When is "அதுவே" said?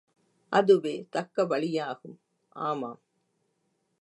0.53-1.07